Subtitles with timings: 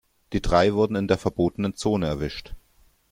[0.33, 2.55] Die drei wurden in der verbotenen Zone erwischt.